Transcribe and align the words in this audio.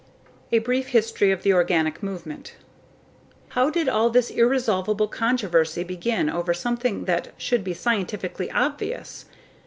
A 0.51 0.57
Brief 0.57 0.87
History 0.87 1.29
of 1.31 1.43
the 1.43 1.53
Organic 1.53 2.01
Movement 2.01 2.55
How 3.49 3.69
did 3.69 3.87
all 3.87 4.07
of 4.07 4.13
this 4.13 4.31
irresolvable 4.31 5.07
controversy 5.07 5.83
begin 5.83 6.27
over 6.27 6.55
something 6.55 7.05
that 7.05 7.29
should 7.37 7.63
be 7.63 7.75
scientifically 7.75 8.49
obvious? 8.49 9.25